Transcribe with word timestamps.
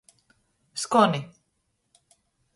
Skoni. 0.83 1.21